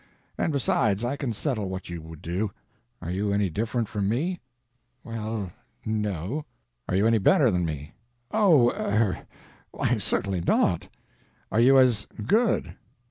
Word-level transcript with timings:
And 0.35 0.51
besides, 0.51 1.05
I 1.05 1.15
can 1.15 1.31
settle 1.31 1.69
what 1.69 1.87
you 1.91 2.01
would 2.01 2.23
do. 2.23 2.49
Are 3.03 3.11
you 3.11 3.31
any 3.31 3.51
different 3.51 3.87
from 3.87 4.09
me?" 4.09 4.39
"Well—no." 5.03 6.45
"Are 6.89 6.95
you 6.95 7.05
any 7.05 7.19
better 7.19 7.51
than 7.51 7.65
me?" 7.65 7.93
"O,—er—why, 8.31 9.97
certainly 9.99 10.41
not." 10.41 10.89
"Are 11.51 11.59
you 11.61 11.77
as 11.77 12.07
_good? 12.15 12.77